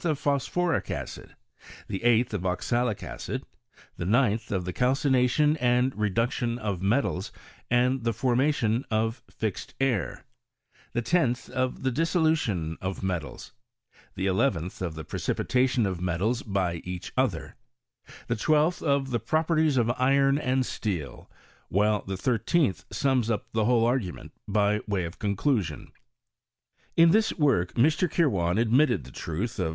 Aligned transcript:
ofphosphoricacid; 0.03 1.29
theeighlh, 1.87 2.33
of 2.33 2.43
oxalic 2.43 3.03
acid; 3.03 3.43
the 3.97 4.05
ninth, 4.07 4.51
of 4.51 4.65
the 4.65 4.73
calcination 4.73 5.55
and 5.57 5.93
reduc 5.93 6.31
tion 6.31 6.57
of 6.57 6.81
metals 6.81 7.31
and 7.69 8.01
tbeforraation 8.01 8.83
of 8.89 9.21
fixed 9.29 9.75
air; 9.79 10.25
the 10.93 11.03
tenth, 11.03 11.51
of 11.51 11.83
the 11.83 11.91
dissolution 11.91 12.79
of 12.81 13.03
metals; 13.03 13.51
the 14.15 14.25
eleventh, 14.25 14.81
of 14.81 14.95
the 14.95 15.03
pre 15.03 15.19
cipitation 15.19 15.85
of 15.85 16.01
metals 16.01 16.41
by 16.41 16.77
each 16.77 17.13
other; 17.15 17.55
thetwelfth, 18.27 18.81
of 18.81 19.11
the 19.11 19.19
properties 19.19 19.77
of 19.77 19.91
iron 19.99 20.39
and 20.39 20.65
steel; 20.65 21.29
while 21.69 22.01
the 22.03 22.17
thirteenth 22.17 22.85
sums 22.91 23.29
up 23.29 23.45
the 23.51 23.65
whole 23.65 23.85
argument 23.85 24.31
by 24.47 24.79
way 24.87 25.05
of 25.05 25.19
conclusion. 25.19 25.91
In 26.97 27.11
this 27.11 27.33
work 27.37 27.75
Mr. 27.75 28.09
Kirwan 28.09 28.57
admitted 28.57 29.03
the 29.03 29.11
truth 29.11 29.59
of 29.59 29.67
M. 29.67 29.69